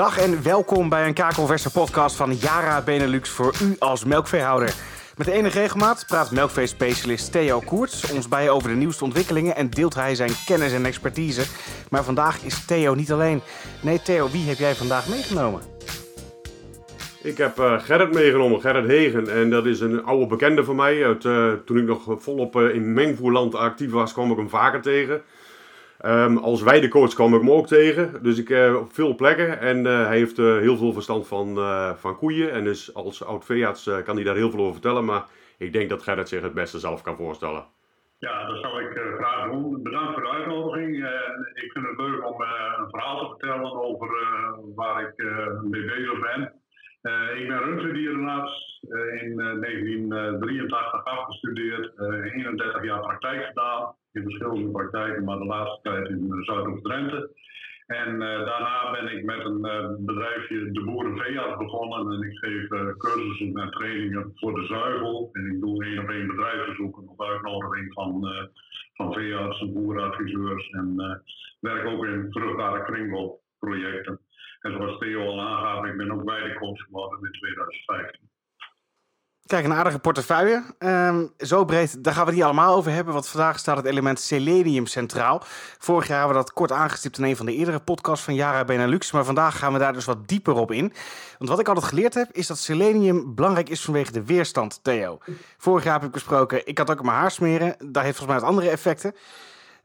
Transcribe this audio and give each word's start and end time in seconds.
Dag 0.00 0.18
en 0.18 0.42
welkom 0.42 0.88
bij 0.88 1.06
een 1.06 1.14
kakelverse 1.14 1.72
podcast 1.72 2.16
van 2.16 2.34
Yara 2.34 2.82
Benelux 2.82 3.30
voor 3.30 3.54
u 3.62 3.76
als 3.78 4.04
melkveehouder. 4.04 4.74
Met 5.16 5.26
enige 5.26 5.60
regelmaat 5.60 6.04
praat 6.06 6.30
melkveespecialist 6.30 7.32
Theo 7.32 7.60
Koerts 7.60 8.12
ons 8.12 8.28
bij 8.28 8.50
over 8.50 8.68
de 8.68 8.74
nieuwste 8.74 9.04
ontwikkelingen 9.04 9.56
en 9.56 9.70
deelt 9.70 9.94
hij 9.94 10.14
zijn 10.14 10.30
kennis 10.46 10.72
en 10.72 10.84
expertise. 10.84 11.42
Maar 11.90 12.04
vandaag 12.04 12.42
is 12.44 12.64
Theo 12.64 12.94
niet 12.94 13.12
alleen. 13.12 13.40
Nee 13.82 14.02
Theo, 14.02 14.30
wie 14.30 14.48
heb 14.48 14.58
jij 14.58 14.74
vandaag 14.74 15.08
meegenomen? 15.08 15.60
Ik 17.22 17.38
heb 17.38 17.58
uh, 17.58 17.80
Gerrit 17.80 18.12
meegenomen, 18.12 18.60
Gerrit 18.60 18.86
Hegen. 18.86 19.28
En 19.28 19.50
dat 19.50 19.66
is 19.66 19.80
een 19.80 20.04
oude 20.04 20.26
bekende 20.26 20.64
van 20.64 20.76
mij. 20.76 20.96
Uh, 20.96 21.52
toen 21.64 21.78
ik 21.78 21.84
nog 21.84 22.16
volop 22.18 22.56
uh, 22.56 22.74
in 22.74 22.92
mengvoerland 22.92 23.54
actief 23.54 23.90
was, 23.90 24.12
kwam 24.12 24.30
ik 24.30 24.36
hem 24.36 24.48
vaker 24.48 24.80
tegen. 24.80 25.22
Um, 26.04 26.36
als 26.36 26.62
weidecoach 26.62 27.14
kwam 27.14 27.34
ik 27.34 27.40
hem 27.40 27.50
ook 27.50 27.66
tegen. 27.66 28.22
Dus 28.22 28.38
ik 28.38 28.74
op 28.76 28.92
veel 28.92 29.14
plekken. 29.14 29.60
En 29.60 29.84
hij 29.84 30.16
heeft 30.16 30.36
heel 30.36 30.76
veel 30.76 30.92
verstand 30.92 31.26
van, 31.26 31.56
van 31.98 32.16
koeien. 32.16 32.52
En 32.52 32.64
dus 32.64 32.94
als 32.94 33.24
oud 33.24 33.44
veearts 33.44 33.90
kan 34.04 34.14
hij 34.14 34.24
daar 34.24 34.36
heel 34.36 34.50
veel 34.50 34.60
over 34.60 34.72
vertellen. 34.72 35.04
Maar 35.04 35.24
ik 35.58 35.72
denk 35.72 35.88
dat 35.88 36.02
Gerrit 36.02 36.28
zich 36.28 36.42
het 36.42 36.54
beste 36.54 36.78
zelf 36.78 37.02
kan 37.02 37.16
voorstellen. 37.16 37.64
Ja, 38.18 38.46
dat 38.46 38.60
zou 38.60 38.84
ik 38.84 39.16
graag 39.16 39.50
doen. 39.50 39.82
Bedankt 39.82 40.12
voor 40.12 40.22
de 40.22 40.28
uitnodiging. 40.28 40.96
ik 41.54 41.72
vind 41.72 41.86
het 41.86 41.96
leuk 41.96 42.26
om 42.26 42.40
een 42.40 42.90
verhaal 42.90 43.18
te 43.18 43.26
vertellen 43.28 43.72
over 43.72 44.08
waar 44.74 45.02
ik 45.02 45.24
mee 45.62 45.84
bezig 45.84 46.20
ben. 46.20 46.59
Uh, 47.02 47.40
ik 47.40 47.48
ben 47.48 47.58
röntgendierenarts, 47.58 48.80
uh, 48.88 49.22
in 49.22 49.30
uh, 49.30 49.60
1983 49.60 51.04
afgestudeerd, 51.04 51.98
31 51.98 52.84
jaar 52.84 53.00
praktijk 53.00 53.44
gedaan, 53.44 53.94
in 54.12 54.22
verschillende 54.22 54.70
praktijken, 54.70 55.24
maar 55.24 55.38
de 55.38 55.44
laatste 55.44 55.80
tijd 55.82 56.08
in 56.08 56.42
Zuidoost-Drenthe. 56.44 57.30
En 57.86 58.18
daarna 58.18 58.90
ben 58.90 59.16
ik 59.16 59.24
met 59.24 59.44
een 59.44 59.60
bedrijfje 60.06 60.70
De 60.70 60.84
Boerenveearts 60.84 61.56
begonnen 61.58 62.12
en 62.12 62.30
ik 62.30 62.38
geef 62.38 62.68
cursussen 62.96 63.56
en 63.56 63.70
trainingen 63.70 64.32
voor 64.34 64.54
de 64.54 64.66
zuivel. 64.66 65.28
En 65.32 65.46
ik 65.46 65.60
doe 65.60 65.84
één 65.84 65.98
op 65.98 66.08
één 66.08 66.26
bedrijfsbezoeken 66.26 67.08
op 67.08 67.22
uitnodiging 67.22 67.92
van, 67.92 68.26
van 68.94 69.12
veeartsen, 69.12 69.72
boerenadviseurs 69.72 70.70
en 70.70 70.96
werk 71.60 71.86
ook 71.86 72.04
in 72.04 72.26
vruchtbare 72.30 72.84
kringloopprojecten. 72.84 74.20
En 74.60 74.72
zoals 74.72 74.98
Theo 74.98 75.26
al 75.26 75.40
aangaf, 75.40 75.84
ik 75.84 75.96
ben 75.96 76.12
ook 76.12 76.24
bij 76.24 76.40
de 76.40 76.52
geworden 76.52 77.18
in 77.22 77.32
2015. 77.32 78.28
Kijk, 79.46 79.64
een 79.64 79.72
aardige 79.72 79.98
portefeuille. 79.98 80.62
Um, 80.78 81.32
zo 81.38 81.64
breed, 81.64 82.04
daar 82.04 82.12
gaan 82.12 82.22
we 82.22 82.28
het 82.28 82.38
niet 82.38 82.48
allemaal 82.48 82.76
over 82.76 82.92
hebben, 82.92 83.12
want 83.12 83.28
vandaag 83.28 83.58
staat 83.58 83.76
het 83.76 83.86
element 83.86 84.20
selenium 84.20 84.86
centraal. 84.86 85.42
Vorig 85.78 86.06
jaar 86.06 86.18
hebben 86.18 86.36
we 86.36 86.42
dat 86.42 86.52
kort 86.52 86.72
aangestipt 86.72 87.18
in 87.18 87.24
een 87.24 87.36
van 87.36 87.46
de 87.46 87.54
eerdere 87.54 87.80
podcasts 87.80 88.24
van 88.24 88.34
Yara 88.34 88.64
Benelux, 88.64 89.12
maar 89.12 89.24
vandaag 89.24 89.58
gaan 89.58 89.72
we 89.72 89.78
daar 89.78 89.92
dus 89.92 90.04
wat 90.04 90.28
dieper 90.28 90.54
op 90.54 90.70
in. 90.70 90.92
Want 91.38 91.50
wat 91.50 91.60
ik 91.60 91.68
altijd 91.68 91.86
geleerd 91.86 92.14
heb, 92.14 92.28
is 92.32 92.46
dat 92.46 92.58
selenium 92.58 93.34
belangrijk 93.34 93.68
is 93.68 93.84
vanwege 93.84 94.12
de 94.12 94.24
weerstand, 94.24 94.84
Theo. 94.84 95.18
Vorig 95.56 95.84
jaar 95.84 95.94
heb 95.94 96.04
ik 96.04 96.10
besproken, 96.10 96.66
ik 96.66 96.78
had 96.78 96.90
ook 96.90 97.02
mijn 97.02 97.16
haar 97.16 97.30
smeren, 97.30 97.76
daar 97.92 98.04
heeft 98.04 98.16
volgens 98.16 98.26
mij 98.26 98.40
wat 98.40 98.48
andere 98.48 98.70
effecten. 98.70 99.14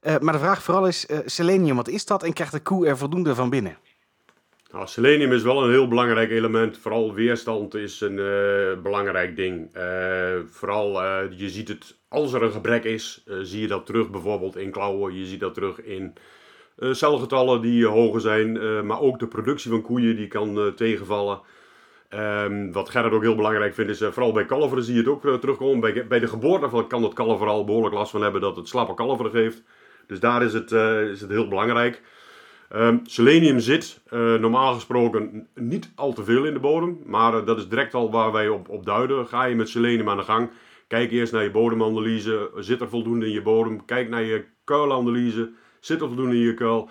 Uh, 0.02 0.18
maar 0.18 0.34
de 0.34 0.40
vraag 0.40 0.64
vooral 0.64 0.88
is, 0.88 1.06
uh, 1.10 1.18
selenium, 1.26 1.76
wat 1.76 1.88
is 1.88 2.06
dat 2.06 2.24
en 2.24 2.34
krijgt 2.34 2.54
de 2.54 2.60
koe 2.60 2.88
er 2.88 2.98
voldoende 2.98 3.36
van 3.36 3.50
binnen? 3.50 3.78
Nou, 4.72 4.88
selenium 4.88 5.32
is 5.32 5.44
wel 5.44 5.64
een 5.64 5.70
heel 5.70 5.88
belangrijk 5.88 6.32
element. 6.32 6.78
Vooral 6.78 7.14
weerstand 7.14 7.74
is 7.74 8.02
een 8.02 8.18
uh, 8.18 8.82
belangrijk 8.84 9.36
ding. 9.36 9.76
Uh, 9.76 10.36
vooral, 10.46 11.04
uh, 11.04 11.20
je 11.38 11.50
ziet 11.50 11.68
het, 11.68 11.98
als 12.08 12.34
er 12.34 12.44
een 12.44 12.52
gebrek 12.52 12.84
is, 12.84 13.24
zie 13.42 13.62
je 13.62 13.68
dat 13.68 13.86
terug 13.86 14.10
bijvoorbeeld 14.10 14.56
in 14.56 14.72
klauwen. 14.72 15.16
Je 15.16 15.26
ziet 15.26 15.40
dat 15.40 15.54
terug 15.54 15.82
in 15.82 16.14
celgetallen 16.92 17.62
die 17.62 17.86
hoger 17.86 18.22
zijn. 18.22 18.86
maar 18.86 19.00
ook 19.00 19.20
de 19.20 19.28
productie 19.28 19.72
van 19.72 19.82
koeien 19.82 20.16
die 20.16 20.28
kan 20.28 20.74
tegenvallen. 20.76 21.40
Um, 22.10 22.72
wat 22.72 22.90
Gerrit 22.90 23.12
ook 23.12 23.22
heel 23.22 23.36
belangrijk 23.36 23.74
vindt 23.74 23.92
is, 23.92 23.98
vooral 23.98 24.32
bij 24.32 24.46
kalveren 24.46 24.84
zie 24.84 24.94
je 24.94 25.00
het 25.00 25.10
ook 25.10 25.40
terugkomen. 25.40 25.80
Bij, 25.80 26.08
bij 26.08 26.20
de 26.20 26.28
geboorte 26.28 26.86
kan 26.88 27.04
het 27.04 27.14
kalver 27.14 27.38
vooral 27.38 27.66
behoorlijk 27.66 27.96
last 27.96 28.12
van 28.12 28.22
hebben 28.22 28.42
dat 28.42 28.56
het 28.56 28.68
slappe 28.68 28.94
kalveren 28.94 29.32
geeft. 29.32 29.64
Dus 30.08 30.20
daar 30.20 30.44
is 30.44 30.54
het, 30.54 30.72
is 31.12 31.22
het 31.22 31.30
heel 31.30 31.48
belangrijk. 31.48 32.02
Um, 32.74 33.00
selenium 33.04 33.60
zit 33.60 34.02
uh, 34.10 34.36
normaal 34.36 34.74
gesproken 34.74 35.48
niet 35.54 35.92
al 35.96 36.14
te 36.14 36.24
veel 36.24 36.46
in 36.46 36.54
de 36.54 36.60
bodem, 36.60 37.00
maar 37.06 37.34
uh, 37.34 37.46
dat 37.46 37.58
is 37.58 37.68
direct 37.68 37.94
al 37.94 38.12
waar 38.12 38.32
wij 38.32 38.48
op, 38.48 38.70
op 38.70 38.86
duiden. 38.86 39.28
Ga 39.28 39.44
je 39.44 39.56
met 39.56 39.70
selenium 39.70 40.10
aan 40.10 40.18
de 40.18 40.24
gang, 40.24 40.50
kijk 40.88 41.12
eerst 41.12 41.34
naar 41.34 41.44
je 41.44 41.52
bodemanalyse, 41.52 42.52
zit 42.56 42.82
er 42.82 42.90
voldoende 42.90 43.26
in 43.26 43.32
je 43.32 43.42
bodem, 43.42 43.86
kijk 43.86 44.10
naar 44.10 44.24
je 44.24 44.46
kuilanalyse, 44.64 45.52
zit 45.80 46.02
er 46.02 46.08
voldoende 46.08 46.36
in 46.36 46.42
je 46.42 46.54
kuil, 46.54 46.90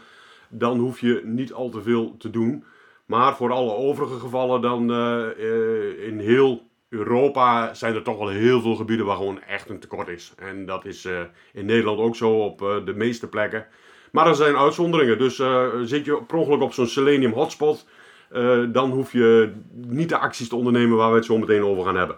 dan 0.48 0.78
hoef 0.78 1.00
je 1.00 1.20
niet 1.24 1.52
al 1.52 1.68
te 1.68 1.82
veel 1.82 2.16
te 2.18 2.30
doen. 2.30 2.64
Maar 3.06 3.36
voor 3.36 3.52
alle 3.52 3.72
overige 3.72 4.18
gevallen 4.18 4.60
dan 4.60 4.90
uh, 4.90 6.06
in 6.06 6.18
heel 6.18 6.68
Europa 6.88 7.74
zijn 7.74 7.94
er 7.94 8.02
toch 8.02 8.18
wel 8.18 8.28
heel 8.28 8.60
veel 8.60 8.74
gebieden 8.74 9.06
waar 9.06 9.16
gewoon 9.16 9.42
echt 9.42 9.70
een 9.70 9.78
tekort 9.78 10.08
is. 10.08 10.32
En 10.36 10.66
dat 10.66 10.84
is 10.84 11.08
in 11.52 11.66
Nederland 11.66 11.98
ook 11.98 12.16
zo 12.16 12.30
op 12.30 12.58
de 12.58 12.94
meeste 12.96 13.28
plekken. 13.28 13.66
Maar 14.14 14.26
er 14.26 14.34
zijn 14.34 14.56
uitzonderingen. 14.56 15.18
Dus 15.18 15.38
uh, 15.38 15.68
zit 15.82 16.04
je 16.04 16.22
per 16.26 16.36
ongeluk 16.36 16.60
op 16.60 16.72
zo'n 16.72 16.86
selenium 16.86 17.32
hotspot, 17.32 17.88
uh, 18.32 18.64
dan 18.72 18.90
hoef 18.90 19.12
je 19.12 19.52
niet 19.72 20.08
de 20.08 20.18
acties 20.18 20.48
te 20.48 20.56
ondernemen 20.56 20.96
waar 20.96 21.10
we 21.10 21.16
het 21.16 21.24
zo 21.24 21.38
meteen 21.38 21.62
over 21.62 21.84
gaan 21.84 21.96
hebben. 21.96 22.16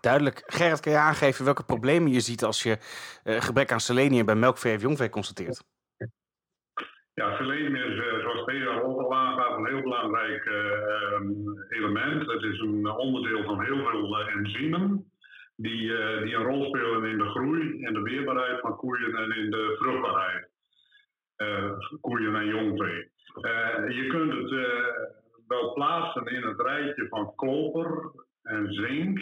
Duidelijk. 0.00 0.42
Gerrit, 0.46 0.80
kan 0.80 0.92
je 0.92 0.98
aangeven 0.98 1.44
welke 1.44 1.64
problemen 1.64 2.12
je 2.12 2.20
ziet 2.20 2.44
als 2.44 2.62
je 2.62 2.78
uh, 3.24 3.40
gebrek 3.40 3.72
aan 3.72 3.80
selenium 3.80 4.26
bij 4.26 4.34
melkvee 4.34 4.74
of 4.74 4.82
jongvee 4.82 5.08
constateert? 5.08 5.64
Ja, 7.14 7.36
selenium 7.36 7.74
is, 7.74 7.96
zoals 8.22 8.98
al 8.98 9.14
aangaf, 9.14 9.56
een 9.56 9.66
heel 9.66 9.82
belangrijk 9.82 10.46
element. 11.68 12.30
Het 12.30 12.42
is 12.42 12.60
een 12.60 12.90
onderdeel 12.90 13.44
van 13.44 13.64
heel 13.64 13.84
veel 13.90 14.18
enzymen 14.18 15.12
die, 15.56 15.80
die 16.22 16.34
een 16.34 16.44
rol 16.44 16.64
spelen 16.64 17.04
in 17.04 17.18
de 17.18 17.28
groei 17.28 17.84
en 17.84 17.92
de 17.92 18.02
weerbaarheid 18.02 18.60
van 18.60 18.76
koeien 18.76 19.14
en 19.14 19.36
in 19.36 19.50
de 19.50 19.76
vruchtbaarheid. 19.78 20.47
Eh, 21.38 21.72
koeien 22.00 22.34
en 22.34 22.46
jongvee. 22.46 23.10
Eh, 23.40 23.96
je 23.96 24.06
kunt 24.06 24.32
het 24.32 24.50
eh, 24.50 24.86
wel 25.46 25.72
plaatsen 25.72 26.26
in 26.26 26.42
het 26.42 26.60
rijtje 26.60 27.08
van 27.08 27.34
koper 27.34 28.10
en 28.42 28.72
zink 28.72 29.20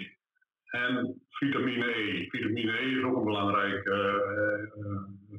en 0.71 1.22
vitamine 1.28 1.87
E. 1.87 2.28
Vitamine 2.28 2.72
E 2.72 2.99
is 2.99 3.04
ook 3.04 3.16
een 3.16 3.25
belangrijke 3.25 4.22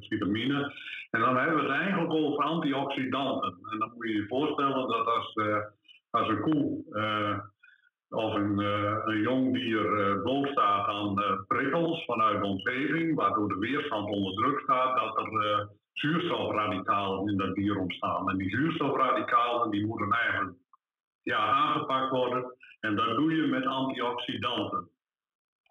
vitamine. 0.00 0.72
En 1.10 1.20
dan 1.20 1.36
hebben 1.36 1.56
we 1.56 1.62
het 1.62 1.80
eigenlijk 1.80 2.12
over 2.12 2.44
antioxidanten. 2.44 3.58
En 3.70 3.78
dan 3.78 3.92
moet 3.94 4.08
je 4.08 4.14
je 4.14 4.26
voorstellen 4.26 4.88
dat 4.88 5.06
als, 5.06 5.34
als 6.10 6.28
een 6.28 6.40
koe 6.40 6.84
of 8.08 8.34
een, 8.34 8.58
een 9.08 9.20
jong 9.20 9.54
dier 9.54 10.20
blootstaat 10.22 10.86
aan 10.86 11.44
prikkels 11.46 12.04
vanuit 12.04 12.40
de 12.40 12.46
omgeving, 12.46 13.14
waardoor 13.14 13.48
de 13.48 13.58
weerstand 13.58 14.08
onder 14.08 14.34
druk 14.34 14.60
staat, 14.60 14.96
dat 14.96 15.16
er 15.16 15.68
zuurstofradicalen 16.00 17.28
in 17.28 17.36
dat 17.36 17.54
dier 17.54 17.76
ontstaan. 17.76 18.30
En 18.30 18.36
die 18.36 18.50
zuurstofradicalen 18.50 19.70
die 19.70 19.86
moeten 19.86 20.10
eigenlijk 20.10 20.56
ja, 21.22 21.38
aangepakt 21.38 22.10
worden. 22.10 22.56
En 22.80 22.96
dat 22.96 23.16
doe 23.16 23.34
je 23.34 23.46
met 23.46 23.66
antioxidanten. 23.66 24.88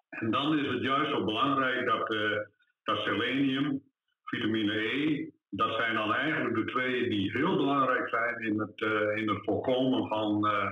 En 0.08 0.30
dan 0.30 0.58
is 0.58 0.68
het 0.68 0.82
juist 0.82 1.10
zo 1.10 1.24
belangrijk 1.24 1.86
dat, 1.86 2.10
uh, 2.10 2.38
dat 2.82 2.98
selenium, 2.98 3.82
vitamine 4.24 4.72
E, 4.72 5.30
dat 5.50 5.74
zijn 5.74 5.94
dan 5.94 6.14
eigenlijk 6.14 6.54
de 6.54 6.64
twee 6.64 7.08
die 7.08 7.30
heel 7.30 7.56
belangrijk 7.56 8.08
zijn 8.08 8.40
in 8.40 8.60
het, 8.60 8.80
uh, 8.80 9.16
in 9.16 9.28
het 9.28 9.44
voorkomen 9.44 10.08
van, 10.08 10.46
uh, 10.46 10.70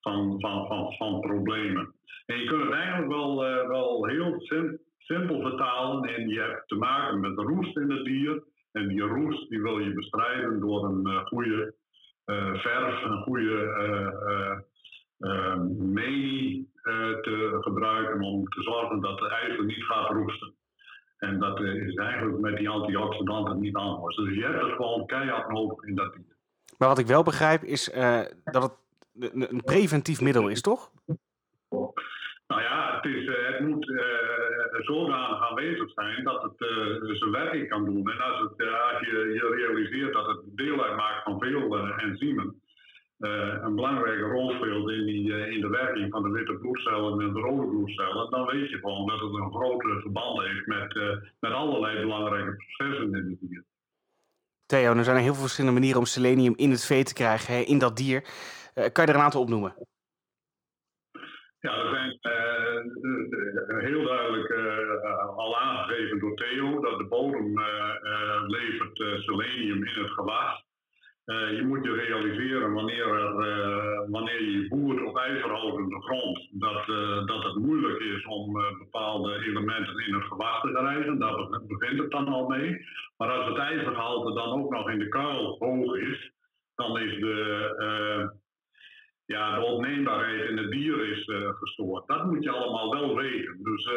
van, 0.00 0.40
van, 0.40 0.66
van, 0.66 0.92
van 0.92 1.20
problemen. 1.20 1.94
En 2.26 2.38
je 2.38 2.46
kunt 2.46 2.62
het 2.62 2.72
eigenlijk 2.72 3.08
wel, 3.08 3.36
wel 3.68 4.06
heel 4.06 4.40
sim 4.40 4.78
simpel 5.04 5.40
vertalen 5.40 6.14
en 6.14 6.28
je 6.28 6.40
hebt 6.40 6.68
te 6.68 6.74
maken 6.74 7.20
met 7.20 7.36
roest 7.36 7.76
in 7.76 7.90
het 7.90 8.04
dier. 8.04 8.42
En 8.74 8.88
die 8.88 9.00
roest 9.00 9.48
die 9.48 9.62
wil 9.62 9.78
je 9.78 9.94
bestrijden 9.94 10.60
door 10.60 10.84
een 10.84 11.08
uh, 11.08 11.24
goede 11.24 11.74
uh, 12.26 12.54
verf, 12.54 13.04
een 13.04 13.22
goede 13.22 14.62
uh, 15.18 15.56
menie 15.66 16.72
te 17.22 17.58
gebruiken 17.60 18.20
om 18.20 18.48
te 18.48 18.62
zorgen 18.62 19.00
dat 19.00 19.18
de 19.18 19.28
ijzer 19.28 19.64
niet 19.64 19.84
gaat 19.84 20.10
roesten. 20.10 20.54
En 21.18 21.38
dat 21.38 21.60
is 21.60 21.94
eigenlijk 21.94 22.38
met 22.38 22.56
die 22.56 22.68
antioxidanten 22.68 23.60
niet 23.60 23.74
anders. 23.74 24.16
Dus 24.16 24.34
je 24.34 24.42
hebt 24.42 24.62
het 24.62 24.72
gewoon 24.72 25.06
keihard 25.06 25.48
nodig 25.48 25.84
in 25.84 25.94
dat 25.94 26.12
dier. 26.14 26.36
Maar 26.78 26.88
wat 26.88 26.98
ik 26.98 27.06
wel 27.06 27.22
begrijp 27.22 27.62
is 27.62 27.92
dat 28.44 28.62
het 28.62 28.72
een 29.34 29.62
preventief 29.64 30.20
middel 30.20 30.48
is, 30.48 30.60
toch? 30.60 30.90
Nou 32.46 32.62
ja, 32.62 32.96
het, 32.96 33.04
is, 33.04 33.26
het 33.26 33.60
moet 33.60 33.86
zodanig 34.82 35.48
aanwezig 35.48 35.90
zijn 35.90 36.24
dat 36.24 36.42
het 36.42 36.60
uh, 36.60 37.16
zijn 37.16 37.30
werking 37.30 37.68
kan 37.68 37.84
doen. 37.84 38.10
En 38.10 38.20
als, 38.20 38.40
het, 38.40 38.54
je, 38.56 39.54
realiseert 39.56 40.12
dat 40.12 40.26
het 40.26 40.40
deel 40.44 40.84
uitmaakt 40.84 41.22
van 41.22 41.40
veel 41.40 41.78
uh, 41.78 42.02
enzymen, 42.02 42.62
een 43.18 43.74
belangrijke 43.74 44.22
rol 44.22 44.50
speelt 44.50 44.90
in, 44.90 45.06
die, 45.06 45.48
in 45.48 45.60
de 45.60 45.68
werking 45.68 46.10
van 46.10 46.22
de 46.22 46.28
witte 46.28 46.54
bloedcellen 46.54 47.20
en 47.20 47.32
de 47.32 47.40
rode 47.40 47.66
bloedcellen, 47.66 48.30
dan 48.30 48.46
weet 48.46 48.70
je 48.70 48.78
gewoon 48.78 49.06
dat 49.06 49.20
het 49.20 49.34
een 49.34 49.52
grote 49.52 49.98
verband 50.00 50.42
heeft 50.42 50.66
met, 50.66 50.94
met 51.40 51.52
allerlei 51.52 52.00
belangrijke 52.00 52.56
processen 52.56 53.14
in 53.14 53.14
het 53.30 53.40
dier. 53.40 53.64
Theo, 54.66 54.94
er 54.94 55.04
zijn 55.04 55.16
heel 55.16 55.32
veel 55.32 55.42
verschillende 55.42 55.78
manieren 55.78 56.00
om 56.00 56.06
selenium 56.06 56.52
in 56.56 56.70
het 56.70 56.84
vee 56.84 57.04
te 57.04 57.14
krijgen, 57.14 57.54
hè, 57.54 57.60
in 57.60 57.78
dat 57.78 57.96
dier. 57.96 58.20
kan 58.74 59.04
je 59.04 59.10
er 59.10 59.14
een 59.14 59.24
aantal 59.24 59.40
opnoemen? 59.40 59.74
Ja, 61.64 61.72
er 61.76 61.88
zijn 61.90 62.18
heel 63.84 64.02
duidelijk 64.02 64.52
al 65.36 65.58
aangegeven 65.58 66.18
door 66.18 66.34
Theo 66.34 66.80
dat 66.80 66.98
de 66.98 67.04
bodem 67.04 67.60
levert 68.46 69.22
selenium 69.22 69.84
in 69.84 70.02
het 70.02 70.10
gewas. 70.10 70.64
Je 71.24 71.62
moet 71.66 71.84
je 71.84 71.92
realiseren 71.92 72.72
wanneer, 72.72 73.06
er, 73.06 74.10
wanneer 74.10 74.42
je 74.42 74.68
boert 74.68 75.02
op 75.04 75.16
ijzerhogende 75.16 76.00
grond, 76.02 76.48
dat, 76.50 76.86
dat 77.26 77.44
het 77.44 77.54
moeilijk 77.54 77.98
is 77.98 78.24
om 78.24 78.52
bepaalde 78.78 79.44
elementen 79.44 80.06
in 80.06 80.14
het 80.14 80.24
gewacht 80.24 80.62
te 80.62 80.72
krijgen. 80.72 81.18
Daar 81.18 81.60
begint 81.66 81.98
het 81.98 82.10
dan 82.10 82.28
al 82.28 82.48
mee. 82.48 82.86
Maar 83.16 83.30
als 83.30 83.48
het 83.48 83.58
ijzergehalte 83.58 84.32
dan 84.34 84.52
ook 84.52 84.70
nog 84.70 84.90
in 84.90 84.98
de 84.98 85.08
kuil 85.08 85.56
hoog 85.58 85.96
is, 85.96 86.32
dan 86.74 86.98
is 86.98 87.20
de, 87.20 88.42
ja, 89.26 89.54
de 89.54 89.64
opneembaarheid 89.64 90.48
in 90.50 90.56
het 90.56 90.70
dier 90.70 91.08
is 91.08 91.30
gestoord. 91.58 92.06
Dat 92.06 92.24
moet 92.24 92.44
je 92.44 92.50
allemaal 92.50 92.90
wel 92.90 93.16
weten. 93.16 93.62
Dus 93.62 93.90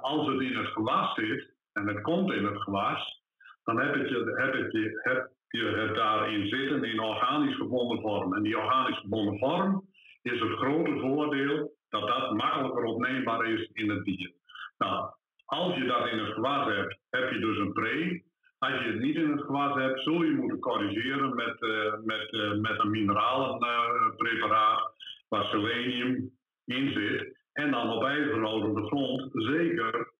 als 0.00 0.26
het 0.26 0.40
in 0.40 0.56
het 0.56 0.66
gewas 0.66 1.14
zit, 1.14 1.56
en 1.72 1.88
het 1.88 2.00
komt 2.00 2.32
in 2.32 2.44
het 2.44 2.62
gewas, 2.62 3.22
dan 3.64 3.80
heb 3.80 3.94
je, 3.94 4.32
heb 4.36 4.72
je, 4.72 5.00
heb, 5.02 5.30
je 5.48 5.90
daarin 5.94 6.48
zitten 6.48 6.84
in 6.84 7.00
organisch 7.00 7.56
gebonden 7.56 8.00
vorm. 8.00 8.34
En 8.34 8.42
die 8.42 8.58
organisch 8.58 8.98
gebonden 8.98 9.38
vorm 9.38 9.88
is 10.22 10.40
het 10.40 10.52
grote 10.52 10.98
voordeel 11.00 11.76
dat 11.88 12.08
dat 12.08 12.32
makkelijker 12.32 12.84
opneembaar 12.84 13.46
is 13.46 13.70
in 13.72 13.90
het 13.90 14.04
dier. 14.04 14.32
Nou, 14.78 15.10
als 15.44 15.74
je 15.74 15.84
dat 15.84 16.08
in 16.08 16.18
het 16.18 16.32
gewas 16.32 16.66
hebt, 16.66 16.98
heb 17.10 17.30
je 17.30 17.38
dus 17.38 17.58
een 17.58 17.72
pre. 17.72 18.22
Als 18.58 18.72
je 18.72 18.90
het 18.90 19.00
niet 19.00 19.16
in 19.16 19.30
het 19.30 19.40
gewas 19.40 19.74
hebt, 19.74 20.02
zul 20.02 20.22
je 20.22 20.34
moeten 20.34 20.58
corrigeren 20.58 21.34
met, 21.34 21.56
uh, 21.60 21.92
met, 22.04 22.32
uh, 22.32 22.60
met 22.60 22.78
een 22.78 22.90
mineralenpreparaat 22.90 24.92
waar 25.28 25.44
selenium 25.44 26.30
in 26.64 26.92
zit. 26.92 27.36
En 27.52 27.70
dan 27.70 27.92
op 27.92 28.04
ijzerhoudende 28.04 28.86
grond, 28.86 29.30
zeker 29.32 30.12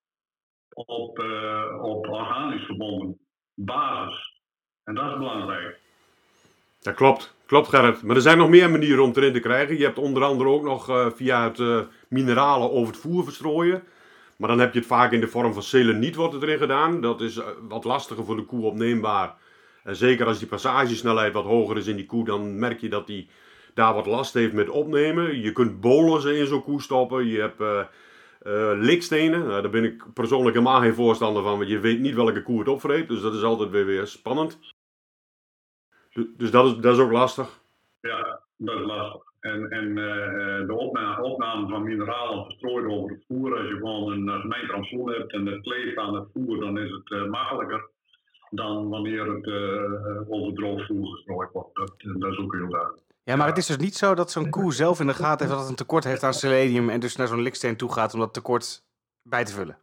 op, 0.69 1.19
op 1.81 2.09
organisch 2.09 2.67
gebonden 2.67 3.19
basis. 3.55 4.41
En 4.85 4.95
dat 4.95 5.11
is 5.11 5.19
belangrijk. 5.19 5.79
Dat 6.81 6.95
klopt, 6.95 7.37
klopt 7.47 7.69
Gerrit. 7.69 8.03
Maar 8.03 8.17
er 8.17 8.23
zijn 8.23 8.39
nog 8.39 8.49
meer 8.49 8.71
manieren 8.71 9.03
om 9.03 9.09
het 9.09 9.17
erin 9.17 9.33
te 9.33 9.41
krijgen. 9.41 9.79
Je 9.79 9.85
hebt 9.85 9.99
onder 9.99 10.23
andere 10.23 10.49
ook 10.49 10.63
nog 10.63 11.13
via 11.17 11.53
het 11.53 11.89
mineralen 12.09 12.71
over 12.71 12.93
het 12.93 13.03
voer 13.03 13.25
verstrooien. 13.25 13.83
Maar 14.39 14.49
dan 14.49 14.59
heb 14.59 14.73
je 14.73 14.79
het 14.79 14.89
vaak 14.89 15.13
in 15.13 15.21
de 15.21 15.29
vorm 15.29 15.53
van 15.53 15.63
seleniet 15.63 16.15
wordt 16.15 16.33
het 16.33 16.43
erin 16.43 16.59
gedaan. 16.59 17.01
Dat 17.01 17.21
is 17.21 17.37
uh, 17.37 17.47
wat 17.69 17.85
lastiger 17.85 18.25
voor 18.25 18.37
de 18.37 18.45
koe 18.45 18.65
opneembaar. 18.65 19.37
En 19.85 19.97
zeker 19.97 20.27
als 20.27 20.39
die 20.39 20.49
passagesnelheid 20.49 21.33
wat 21.33 21.45
hoger 21.45 21.77
is 21.77 21.87
in 21.87 21.97
die 21.97 22.07
koe, 22.07 22.25
dan 22.25 22.59
merk 22.59 22.81
je 22.81 22.89
dat 22.89 23.07
die 23.07 23.29
daar 23.75 23.95
wat 23.95 24.07
last 24.07 24.35
heeft 24.35 24.53
met 24.53 24.69
opnemen. 24.69 25.41
Je 25.41 25.53
kunt 25.53 25.81
bolussen 25.81 26.37
in 26.37 26.47
zo'n 26.47 26.63
koe 26.63 26.83
stoppen. 26.83 27.27
Je 27.27 27.41
hebt 27.41 27.89
likstenen. 28.79 29.47
Nou, 29.47 29.63
daar 29.63 29.71
ben 29.71 29.85
ik 29.85 30.13
persoonlijk 30.15 30.57
helemaal 30.57 30.81
geen 30.81 30.95
voorstander 30.95 31.43
van, 31.43 31.57
want 31.57 31.69
je 31.69 31.79
weet 31.79 32.01
niet 32.01 32.15
welke 32.15 32.43
koe 32.43 32.59
het 32.59 32.69
opvreet. 32.69 33.09
Dus 33.09 33.21
dat 33.21 33.35
is 33.35 33.43
altijd 33.43 33.71
weer, 33.71 33.87
weer 33.87 34.07
spannend. 34.07 34.59
Dus 36.37 36.51
dat 36.51 36.67
is, 36.67 36.77
dat 36.77 36.95
is 36.95 37.03
ook 37.03 37.13
lastig. 37.13 37.61
Ja, 38.01 38.41
dat 38.57 38.81
is 38.81 38.87
lastig. 38.87 39.28
En, 39.41 39.71
en 39.71 39.89
uh, 39.89 40.67
de 40.67 40.75
opname, 40.75 41.23
opname, 41.23 41.69
van 41.69 41.83
mineralen 41.83 42.45
verstrooid 42.45 42.87
over 42.87 43.11
het 43.11 43.25
voer, 43.29 43.59
als 43.59 43.69
je 43.69 43.75
gewoon 43.75 44.13
een 44.13 44.41
gemeen 44.41 45.15
hebt 45.15 45.33
en 45.33 45.47
het 45.47 45.63
kleeft 45.63 45.97
aan 45.97 46.15
het 46.15 46.29
voer, 46.33 46.61
dan 46.61 46.79
is 46.79 46.91
het 46.91 47.11
uh, 47.11 47.29
makkelijker 47.29 47.91
dan 48.51 48.89
wanneer 48.89 49.35
het 49.35 49.47
uh, 49.47 50.31
over 50.31 50.55
droog 50.55 50.87
voer 50.87 51.07
gestrooid 51.07 51.53
wordt. 51.53 51.75
Dat, 51.75 51.95
dat 51.99 52.33
is 52.33 52.39
ook 52.39 52.55
heel 52.55 52.69
duidelijk. 52.69 53.03
Ja, 53.23 53.37
maar 53.37 53.47
het 53.47 53.59
is 53.59 53.67
dus 53.67 53.77
niet 53.77 53.95
zo 53.95 54.15
dat 54.15 54.31
zo'n 54.31 54.51
koe 54.51 54.73
zelf 54.73 55.01
in 55.01 55.07
de 55.07 55.15
gaten 55.15 55.39
heeft 55.39 55.51
dat 55.51 55.61
het 55.61 55.69
een 55.69 55.77
tekort 55.77 56.05
heeft 56.05 56.23
aan 56.23 56.33
selenium 56.33 56.89
en 56.89 57.01
dus 57.01 57.17
naar 57.17 57.27
zo'n 57.27 57.43
liksteen 57.43 57.77
toe 57.77 57.93
gaat 57.93 58.15
om 58.15 58.21
dat 58.21 58.35
tekort 58.35 58.83
bij 59.23 59.45
te 59.45 59.53
vullen. 59.53 59.79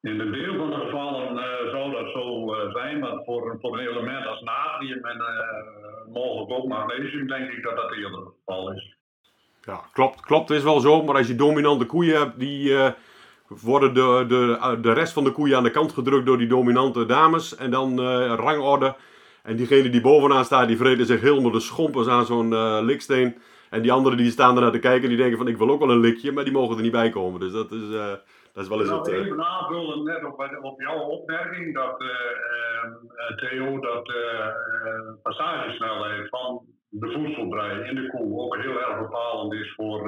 In 0.00 0.20
een 0.20 0.32
deel 0.32 0.56
van 0.56 0.70
de 0.70 0.76
gevallen 0.76 1.34
zou 1.70 1.90
dat 1.92 2.03
maar 2.98 3.22
voor, 3.24 3.56
voor 3.60 3.78
een 3.78 3.88
element 3.88 4.26
als 4.26 4.42
natrium 4.42 5.04
en 5.04 5.16
uh, 5.16 6.12
mogelijk 6.12 6.50
ook 6.50 6.68
magnesium, 6.68 7.26
denk 7.26 7.50
ik 7.50 7.62
dat 7.62 7.76
dat 7.76 7.92
eerder 7.92 8.18
het 8.18 8.34
geval 8.38 8.72
is. 8.72 8.96
Ja, 9.62 9.80
klopt, 9.92 10.20
klopt, 10.20 10.50
is 10.50 10.62
wel 10.62 10.80
zo. 10.80 11.02
Maar 11.02 11.16
als 11.16 11.26
je 11.26 11.34
dominante 11.34 11.84
koeien 11.84 12.18
hebt, 12.18 12.38
die 12.38 12.68
uh, 12.68 12.90
worden 13.48 13.94
de, 13.94 14.24
de, 14.28 14.78
de 14.80 14.92
rest 14.92 15.12
van 15.12 15.24
de 15.24 15.32
koeien 15.32 15.56
aan 15.56 15.62
de 15.62 15.70
kant 15.70 15.92
gedrukt 15.92 16.26
door 16.26 16.38
die 16.38 16.46
dominante 16.46 17.06
dames. 17.06 17.56
En 17.56 17.70
dan 17.70 18.00
rangorde. 18.34 18.94
En 19.42 19.56
diegene 19.56 19.90
die 19.90 20.00
bovenaan 20.00 20.44
staat, 20.44 20.68
die 20.68 20.76
vreten 20.76 21.06
zich 21.06 21.20
helemaal 21.20 21.50
de 21.50 21.60
schompers 21.60 22.08
aan 22.08 22.26
zo'n 22.26 22.84
liksteen. 22.84 23.36
En 23.70 23.82
die 23.82 23.92
anderen 23.92 24.18
die 24.18 24.30
staan 24.30 24.56
ernaar 24.56 24.72
te 24.72 24.78
kijken, 24.78 25.08
die 25.08 25.18
denken 25.18 25.38
van 25.38 25.48
ik 25.48 25.56
wil 25.56 25.70
ook 25.70 25.80
wel 25.80 25.90
een 25.90 26.00
likje, 26.00 26.32
maar 26.32 26.44
die 26.44 26.52
mogen 26.52 26.76
er 26.76 26.82
niet 26.82 26.92
bij 26.92 27.10
komen. 27.10 27.40
Dus 27.40 27.52
dat 27.52 27.72
is, 27.72 27.80
dat 28.54 28.62
is 28.62 28.68
wel 28.68 28.80
eens 28.80 28.88
nou, 28.88 29.00
het... 29.00 29.26
Even 29.26 29.44
aanvullen 29.44 30.04
net 30.04 30.24
op, 30.24 30.58
op 30.62 30.80
jouw 30.80 31.00
opmerking, 31.00 31.74
dat 31.74 32.00
uh, 32.00 33.36
Theo, 33.36 33.80
dat 33.80 34.08
uh, 34.08 34.48
passagesnelheid 35.22 36.28
van 36.28 36.62
de 36.88 37.10
voedselbrei 37.10 37.88
in 37.88 37.94
de 37.94 38.06
koe 38.08 38.40
ook 38.40 38.56
heel 38.56 38.80
erg 38.80 38.98
bepalend 38.98 39.52
is 39.52 39.74
voor, 39.74 40.00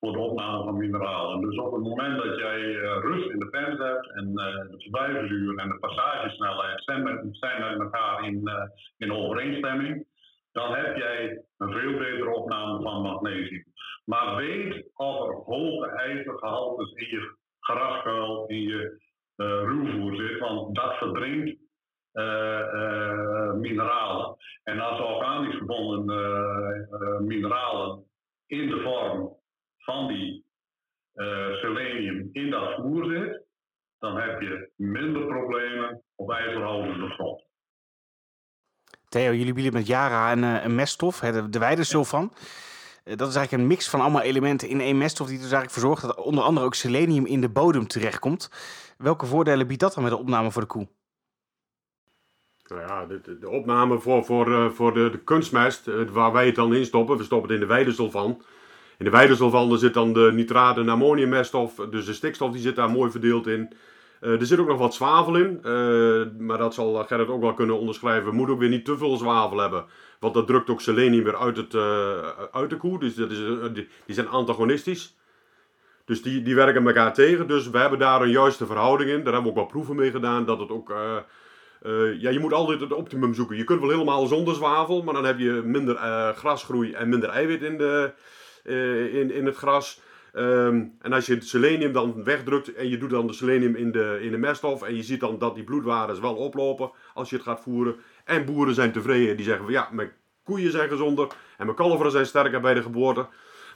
voor 0.00 0.12
de 0.12 0.18
opname 0.18 0.64
van 0.64 0.76
mineralen. 0.76 1.40
Dus 1.40 1.58
op 1.58 1.72
het 1.72 1.82
moment 1.82 2.22
dat 2.22 2.38
jij 2.38 2.72
rust 2.80 3.30
in 3.30 3.38
de 3.38 3.48
pens 3.48 3.78
hebt 3.78 4.10
en 4.10 4.34
de 4.34 4.74
verblijfsuur 4.78 5.58
en 5.58 5.68
de 5.68 5.78
passagesnelheid 5.78 6.82
zijn 6.84 7.02
met, 7.02 7.28
zijn 7.30 7.60
met 7.60 7.80
elkaar 7.80 8.24
in, 8.24 8.50
in 8.98 9.12
overeenstemming, 9.12 10.06
dan 10.52 10.74
heb 10.74 10.96
jij 10.96 11.44
een 11.58 11.72
veel 11.72 11.98
betere 11.98 12.34
opname 12.34 12.82
van 12.82 13.02
magnesium. 13.02 13.64
Maar 14.04 14.36
weet 14.36 14.90
of 14.94 15.28
er 15.28 15.34
hoge 15.34 15.86
ijzergehaltes 15.86 16.92
in 16.92 17.08
je 17.08 17.40
graskuil 17.62 18.46
in 18.46 18.62
je 18.62 19.02
uh, 19.36 19.46
ruwvoer 19.46 20.16
zit, 20.16 20.38
want 20.38 20.74
dat 20.74 20.96
verdrinkt 20.96 21.60
uh, 22.12 22.24
uh, 22.74 23.52
mineralen. 23.52 24.36
En 24.62 24.80
als 24.80 25.00
organisch 25.00 25.56
gebonden 25.56 26.04
mineralen 27.26 28.04
in 28.46 28.68
de 28.68 28.80
vorm 28.80 29.36
van 29.78 30.08
die 30.08 30.44
selenium 31.60 32.28
in 32.32 32.50
dat 32.50 32.74
voer 32.74 33.04
zit, 33.04 33.44
dan 33.98 34.16
heb 34.16 34.40
je 34.40 34.70
minder 34.76 35.26
problemen 35.26 36.02
op 36.14 36.30
ijzerhoudende 36.30 37.08
grond. 37.08 37.44
Theo, 39.08 39.32
jullie 39.32 39.52
bieden 39.52 39.72
met 39.72 39.86
Jara 39.86 40.32
een, 40.32 40.42
een 40.42 40.74
meststof, 40.74 41.18
de, 41.20 41.48
de 41.48 41.58
weidesulfan. 41.58 42.32
Eh, 42.32 42.71
dat 43.04 43.28
is 43.28 43.34
eigenlijk 43.34 43.52
een 43.52 43.66
mix 43.66 43.88
van 43.88 44.00
allemaal 44.00 44.22
elementen 44.22 44.68
in 44.68 44.80
één 44.80 44.98
meststof 44.98 45.26
die 45.26 45.36
er 45.36 45.42
dus 45.42 45.52
eigenlijk 45.52 45.80
voor 45.80 45.88
zorgt 45.88 46.16
dat 46.16 46.26
onder 46.26 46.44
andere 46.44 46.66
ook 46.66 46.74
selenium 46.74 47.26
in 47.26 47.40
de 47.40 47.48
bodem 47.48 47.86
terechtkomt. 47.86 48.50
Welke 48.98 49.26
voordelen 49.26 49.66
biedt 49.66 49.80
dat 49.80 49.94
dan 49.94 50.02
met 50.02 50.12
de 50.12 50.18
opname 50.18 50.50
voor 50.50 50.62
de 50.62 50.68
koe? 50.68 50.88
Nou 52.66 52.80
ja, 52.80 53.06
de, 53.06 53.38
de 53.38 53.48
opname 53.48 53.98
voor, 53.98 54.24
voor, 54.24 54.52
eh, 54.52 54.70
voor 54.70 54.94
de, 54.94 55.10
de 55.10 55.18
kunstmest, 55.18 55.88
eh, 55.88 55.94
waar 56.10 56.32
wij 56.32 56.46
het 56.46 56.54
dan 56.54 56.74
in 56.74 56.84
stoppen, 56.84 57.16
we 57.16 57.24
stoppen 57.24 57.50
het 57.50 57.60
in 57.60 57.66
de 57.66 57.72
weidesulfan. 57.74 58.42
In 58.98 59.04
de 59.04 59.10
weidesulfan 59.10 59.78
zit 59.78 59.94
dan 59.94 60.12
de 60.12 60.30
nitraat 60.34 60.76
en 60.76 60.88
ammoniummeststof, 60.88 61.74
dus 61.74 62.04
de 62.04 62.12
stikstof 62.12 62.52
die 62.52 62.60
zit 62.60 62.76
daar 62.76 62.90
mooi 62.90 63.10
verdeeld 63.10 63.46
in. 63.46 63.72
Uh, 64.22 64.40
er 64.40 64.46
zit 64.46 64.58
ook 64.58 64.68
nog 64.68 64.78
wat 64.78 64.94
zwavel 64.94 65.36
in, 65.36 65.60
uh, 65.64 66.22
maar 66.38 66.58
dat 66.58 66.74
zal 66.74 67.04
Gerrit 67.04 67.28
ook 67.28 67.40
wel 67.40 67.54
kunnen 67.54 67.78
onderschrijven. 67.78 68.30
We 68.30 68.36
moeten 68.36 68.54
ook 68.54 68.60
weer 68.60 68.68
niet 68.68 68.84
te 68.84 68.98
veel 68.98 69.16
zwavel 69.16 69.58
hebben, 69.58 69.84
want 70.20 70.34
dat 70.34 70.46
drukt 70.46 70.70
ook 70.70 70.80
selenium 70.80 71.24
weer 71.24 71.36
uit, 71.36 71.56
het, 71.56 71.74
uit 72.52 72.70
de 72.70 72.76
koe. 72.76 72.98
Dus 72.98 73.14
dat 73.14 73.30
is, 73.30 73.38
die, 73.72 73.88
zijn 74.06 74.28
antagonistisch. 74.28 75.16
Dus 76.04 76.22
die, 76.22 76.42
die 76.42 76.54
werken 76.54 76.86
elkaar 76.86 77.14
tegen. 77.14 77.46
Dus 77.46 77.70
we 77.70 77.78
hebben 77.78 77.98
daar 77.98 78.22
een 78.22 78.30
juiste 78.30 78.66
verhouding 78.66 79.10
in. 79.10 79.24
Daar 79.24 79.32
hebben 79.32 79.42
we 79.42 79.48
ook 79.48 79.54
wel 79.54 79.66
proeven 79.66 79.96
mee 79.96 80.10
gedaan. 80.10 80.44
Dat 80.44 80.58
het 80.58 80.70
ook, 80.70 80.94
ja, 82.18 82.30
je 82.30 82.38
moet 82.40 82.52
altijd 82.52 82.80
het 82.80 82.92
optimum 82.92 83.34
zoeken. 83.34 83.56
Je 83.56 83.64
kunt 83.64 83.80
wel 83.80 83.90
helemaal 83.90 84.26
zonder 84.26 84.54
zwavel, 84.54 85.02
maar 85.02 85.14
dan 85.14 85.24
heb 85.24 85.38
je 85.38 85.62
minder 85.64 85.96
grasgroei 86.34 86.92
en 86.92 87.08
minder 87.08 87.28
eiwit 87.28 87.62
in, 87.62 87.78
de, 87.78 88.12
in, 89.12 89.30
in 89.30 89.46
het 89.46 89.56
gras. 89.56 90.00
Um, 90.34 90.96
en 91.00 91.12
als 91.12 91.26
je 91.26 91.34
het 91.34 91.46
selenium 91.46 91.92
dan 91.92 92.24
wegdrukt 92.24 92.74
en 92.74 92.88
je 92.88 92.98
doet 92.98 93.10
dan 93.10 93.26
de 93.26 93.32
selenium 93.32 93.74
in 93.74 93.92
de, 93.92 94.18
in 94.22 94.30
de 94.30 94.38
meststof 94.38 94.82
en 94.82 94.96
je 94.96 95.02
ziet 95.02 95.20
dan 95.20 95.38
dat 95.38 95.54
die 95.54 95.64
bloedwaardes 95.64 96.20
wel 96.20 96.34
oplopen 96.34 96.90
als 97.14 97.30
je 97.30 97.36
het 97.36 97.44
gaat 97.44 97.60
voeren. 97.60 97.96
En 98.24 98.44
boeren 98.44 98.74
zijn 98.74 98.92
tevreden, 98.92 99.36
die 99.36 99.44
zeggen 99.44 99.64
van 99.64 99.72
ja, 99.72 99.88
mijn 99.92 100.12
koeien 100.44 100.70
zijn 100.70 100.88
gezonder 100.88 101.28
en 101.58 101.64
mijn 101.64 101.76
kalveren 101.76 102.12
zijn 102.12 102.26
sterker 102.26 102.60
bij 102.60 102.74
de 102.74 102.82
geboorte. 102.82 103.26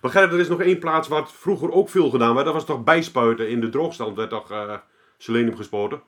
Maar 0.00 0.10
Gerrit, 0.10 0.32
er 0.32 0.38
is 0.38 0.48
nog 0.48 0.60
één 0.60 0.78
plaats 0.78 1.08
waar 1.08 1.20
het 1.20 1.32
vroeger 1.32 1.72
ook 1.72 1.88
veel 1.88 2.10
gedaan 2.10 2.34
werd. 2.34 2.44
Dat 2.44 2.54
was 2.54 2.64
toch 2.64 2.84
bijspuiten 2.84 3.48
in 3.48 3.60
de 3.60 3.68
droogstand, 3.68 4.16
werd 4.16 4.30
toch 4.30 4.50
uh, 4.50 4.74
selenium 5.18 5.56
gespoten? 5.56 6.02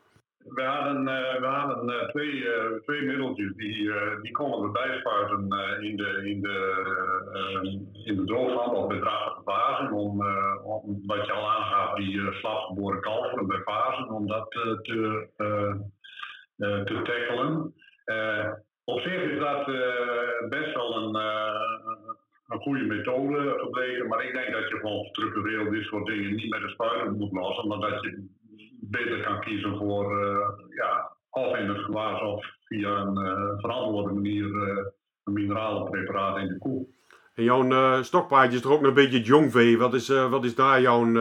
We 0.54 0.62
hadden, 0.62 1.02
uh, 1.02 1.40
we 1.40 1.46
hadden 1.46 1.88
uh, 1.88 2.08
twee, 2.08 2.32
uh, 2.32 2.80
twee 2.84 3.02
middeltjes 3.02 3.54
die, 3.54 3.92
die 4.22 4.32
konden 4.32 4.62
we 4.62 4.70
bijspuiten 4.70 5.38
in 5.80 5.96
de, 5.96 6.22
in 6.24 6.40
de, 6.40 7.88
in 8.04 8.16
de 8.16 8.24
droogland 8.24 8.76
of 8.76 8.86
bij 8.86 8.98
dragende 8.98 9.42
fasen. 9.44 9.92
Om, 9.92 10.24
om, 10.64 11.02
wat 11.06 11.26
je 11.26 11.32
al 11.32 11.50
aangaf, 11.50 11.94
die 11.94 12.32
slapgeboren 12.32 13.00
kalveren 13.00 13.46
bij 13.46 13.60
fasen, 13.60 14.08
om 14.08 14.26
dat 14.26 14.50
te, 14.50 14.80
te 16.56 17.02
tackelen. 17.02 17.74
op 18.84 19.00
zich 19.00 19.22
is 19.22 19.38
dat 19.38 19.66
best 20.48 20.74
wel 20.74 20.96
een, 20.96 21.14
een 22.46 22.60
goede 22.60 22.84
methode 22.84 23.54
gebleken. 23.58 24.08
Maar 24.08 24.24
ik 24.24 24.34
denk 24.34 24.52
dat 24.52 24.68
je 24.68 24.76
gewoon 24.76 25.04
structureel 25.04 25.70
dit 25.70 25.84
soort 25.84 26.06
dingen 26.06 26.34
niet 26.34 26.50
met 26.50 26.60
de 26.60 26.68
spuiten 26.68 27.16
moet 27.16 27.32
lossen. 27.32 27.68
Maar 27.68 27.90
dat 27.90 28.02
je 28.02 28.36
beter 28.80 29.22
kan 29.22 29.40
kiezen 29.40 29.76
voor, 29.76 30.12
ja, 30.74 31.10
of 31.30 31.56
in 31.56 31.68
het 31.68 31.78
gewas 31.78 32.22
of 32.22 32.46
via 32.64 32.88
een 32.88 33.58
verantwoorde 33.60 34.14
manier 34.14 34.44
een 35.24 35.32
mineralenpreparaat 35.32 36.38
in 36.38 36.48
de 36.48 36.58
koe. 36.58 36.86
En 37.34 37.44
jouw 37.44 38.02
stokpaardje 38.02 38.56
is 38.56 38.62
toch 38.62 38.72
ook 38.72 38.82
een 38.82 38.94
beetje 38.94 39.18
het 39.18 39.26
jongvee. 39.26 39.78
Wat 39.78 39.94
is, 39.94 40.08
wat 40.08 40.44
is 40.44 40.54
daar 40.54 40.80
jouw 40.80 41.12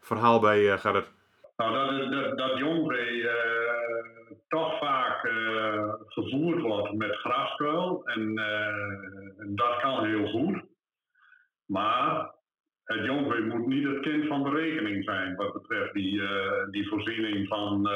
verhaal 0.00 0.40
bij, 0.40 0.78
Gerrit? 0.78 1.12
Nou, 1.56 1.98
dat, 1.98 2.10
dat, 2.10 2.38
dat 2.38 2.58
jongvee 2.58 3.28
toch 4.52 4.78
vaak 4.78 5.24
uh, 5.24 5.92
gevoerd 6.06 6.60
wordt 6.60 6.92
met 6.92 7.16
graskuil. 7.16 8.04
En 8.04 8.38
uh, 8.38 9.56
dat 9.56 9.80
kan 9.80 10.04
heel 10.04 10.26
goed. 10.26 10.62
Maar 11.64 12.34
het 12.84 13.04
jongvee 13.04 13.42
moet 13.42 13.66
niet 13.66 13.86
het 13.86 14.00
kind 14.00 14.26
van 14.26 14.42
de 14.42 14.50
rekening 14.50 15.04
zijn 15.04 15.36
wat 15.36 15.52
betreft 15.52 15.92
die, 15.92 16.14
uh, 16.14 16.70
die 16.70 16.88
voorziening 16.88 17.48
van 17.48 17.88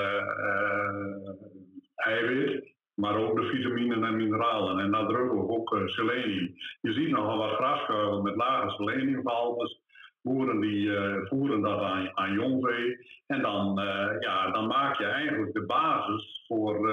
eiwit. 1.94 2.74
Maar 2.94 3.16
ook 3.16 3.40
de 3.40 3.46
vitaminen 3.46 4.04
en 4.04 4.16
mineralen. 4.16 4.78
En 4.78 4.90
nadrukkelijk 4.90 5.50
ook 5.50 5.82
selenium. 5.86 6.54
Je 6.80 6.92
ziet 6.92 7.10
nogal 7.10 7.38
wat 7.38 7.54
graskuilen 7.54 8.22
met 8.22 8.36
lage 8.36 8.70
seleniumgehaltes 8.70 9.80
boeren 10.22 10.60
die 10.60 10.90
voeren 11.24 11.60
dat 11.60 11.80
aan, 11.80 12.10
aan 12.14 12.32
jongvee. 12.32 12.96
En 13.26 13.42
dan, 13.42 13.80
ja, 14.20 14.50
dan 14.50 14.66
maak 14.66 14.98
je 14.98 15.04
eigenlijk 15.04 15.52
de 15.52 15.66
basis 15.66 16.44
voor, 16.46 16.90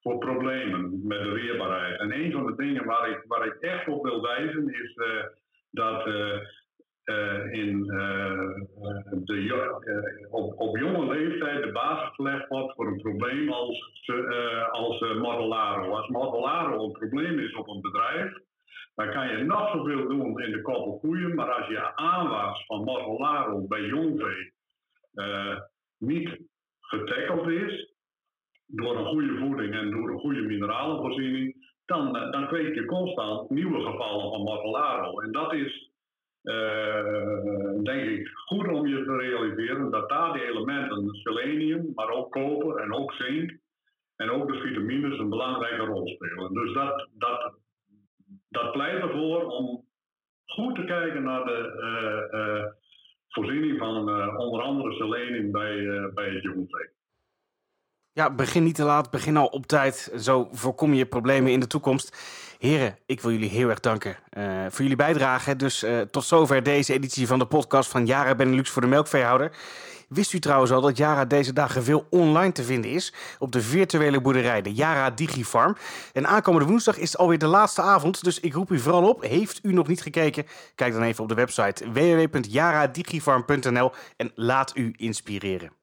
voor 0.00 0.18
problemen 0.18 1.06
met 1.06 1.22
de 1.22 1.30
weerbaarheid. 1.30 2.00
En 2.00 2.12
een 2.12 2.32
van 2.32 2.46
de 2.46 2.54
dingen 2.56 2.84
waar 2.84 3.10
ik, 3.10 3.24
waar 3.26 3.46
ik 3.46 3.54
echt 3.54 3.88
op 3.88 4.04
wil 4.04 4.22
wijzen 4.22 4.68
is 4.68 4.98
dat 5.70 6.06
in, 7.52 7.82
de, 9.24 10.26
op, 10.30 10.60
op 10.60 10.78
jonge 10.78 11.14
leeftijd 11.14 11.62
de 11.62 11.72
basis 11.72 12.14
gelegd 12.14 12.48
wordt 12.48 12.74
voor 12.74 12.86
een 12.86 13.00
probleem 13.00 13.52
als, 13.52 14.02
als 14.70 15.00
Modellaro. 15.00 15.94
Als 15.94 16.08
Modellaro 16.08 16.84
een 16.84 16.92
probleem 16.92 17.38
is 17.38 17.54
op 17.54 17.68
een 17.68 17.80
bedrijf, 17.80 18.32
dan 18.94 19.10
kan 19.10 19.28
je 19.28 19.44
nog 19.44 19.70
zoveel 19.70 20.08
doen 20.08 20.42
in 20.42 20.52
de 20.52 20.60
koppelkoeien, 20.60 21.34
maar 21.34 21.52
als 21.52 21.66
je 21.66 21.96
aanwas 21.96 22.66
van 22.66 22.84
Morgellaro 22.84 23.66
bij 23.66 23.82
jongvee 23.82 24.52
uh, 25.14 25.58
niet 25.98 26.38
getackeld 26.80 27.48
is, 27.48 27.92
door 28.66 28.96
een 28.96 29.06
goede 29.06 29.38
voeding 29.38 29.74
en 29.74 29.90
door 29.90 30.10
een 30.10 30.18
goede 30.18 30.40
mineralenvoorziening, 30.40 31.72
dan, 31.86 32.12
dan 32.30 32.46
kweek 32.46 32.74
je 32.74 32.84
constant 32.84 33.50
nieuwe 33.50 33.80
gevallen 33.80 34.30
van 34.30 34.42
Morgellaro. 34.42 35.20
En 35.20 35.32
dat 35.32 35.52
is, 35.52 35.90
denk 37.82 38.08
ik, 38.08 38.28
goed 38.28 38.68
om 38.68 38.86
je 38.86 39.04
te 39.04 39.16
realiseren 39.16 39.90
dat 39.90 40.08
daar 40.08 40.32
die 40.32 40.44
elementen, 40.44 41.14
selenium, 41.14 41.92
maar 41.94 42.10
ook 42.10 42.32
koper 42.32 42.76
en 42.76 42.92
ook 42.92 43.12
zink, 43.12 43.58
en 44.16 44.30
ook 44.30 44.52
de 44.52 44.58
vitamines 44.58 45.18
een 45.18 45.28
belangrijke 45.28 45.84
rol 45.84 46.08
spelen. 46.08 46.52
Dus 46.52 46.72
dat, 46.72 47.08
dat 47.12 47.54
dat 48.54 48.72
pleit 48.72 49.02
ervoor 49.02 49.46
om 49.46 49.84
goed 50.46 50.74
te 50.74 50.84
kijken 50.84 51.22
naar 51.22 51.44
de 51.44 51.58
uh, 51.80 52.40
uh, 52.40 52.64
voorziening 53.28 53.78
van 53.78 53.96
onder 54.36 54.62
andere 54.62 54.92
selenium 54.94 55.50
bij, 55.52 56.10
bij 56.14 56.30
het 56.30 56.42
jongvee. 56.42 56.88
Ja, 58.16 58.30
begin 58.30 58.62
niet 58.62 58.74
te 58.74 58.84
laat, 58.84 59.10
begin 59.10 59.36
al 59.36 59.46
op 59.46 59.66
tijd. 59.66 60.10
Zo 60.18 60.48
voorkom 60.52 60.94
je 60.94 61.06
problemen 61.06 61.52
in 61.52 61.60
de 61.60 61.66
toekomst. 61.66 62.16
Heren, 62.58 62.98
ik 63.06 63.20
wil 63.20 63.30
jullie 63.30 63.50
heel 63.50 63.68
erg 63.68 63.80
danken 63.80 64.16
voor 64.68 64.80
jullie 64.80 64.96
bijdrage. 64.96 65.56
Dus 65.56 65.84
tot 66.10 66.24
zover 66.24 66.62
deze 66.62 66.92
editie 66.92 67.26
van 67.26 67.38
de 67.38 67.46
podcast 67.46 67.90
van 67.90 68.06
Jara 68.06 68.34
Benelux 68.34 68.70
voor 68.70 68.82
de 68.82 68.88
melkveehouder. 68.88 69.56
Wist 70.08 70.32
u 70.32 70.38
trouwens 70.38 70.70
al 70.70 70.80
dat 70.80 70.96
Jara 70.96 71.24
deze 71.24 71.52
dagen 71.52 71.84
veel 71.84 72.06
online 72.10 72.52
te 72.52 72.64
vinden 72.64 72.90
is 72.90 73.14
op 73.38 73.52
de 73.52 73.60
virtuele 73.60 74.20
boerderij, 74.20 74.62
de 74.62 74.74
Jara 74.74 75.10
Digifarm. 75.10 75.76
En 76.12 76.26
aankomende 76.26 76.68
woensdag 76.68 76.98
is 76.98 77.16
alweer 77.16 77.38
de 77.38 77.46
laatste 77.46 77.82
avond, 77.82 78.24
dus 78.24 78.40
ik 78.40 78.54
roep 78.54 78.70
u 78.70 78.78
vooral 78.78 79.08
op. 79.08 79.22
Heeft 79.22 79.60
u 79.62 79.72
nog 79.72 79.86
niet 79.86 80.02
gekeken? 80.02 80.46
Kijk 80.74 80.92
dan 80.92 81.02
even 81.02 81.22
op 81.22 81.28
de 81.28 81.34
website 81.34 81.92
www.jaradigifarm.nl 81.92 83.92
en 84.16 84.32
laat 84.34 84.76
u 84.76 84.94
inspireren. 84.96 85.82